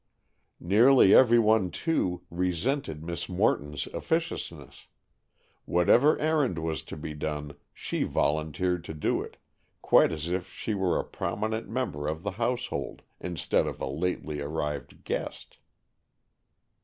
[0.59, 4.87] Nearly every one, too, resented Miss Morton's officiousness.
[5.65, 9.37] Whatever errand was to be done, she volunteered to do it,
[9.83, 14.41] quite as if she were a prominent member of the household, instead of a lately
[14.41, 15.59] arrived guest.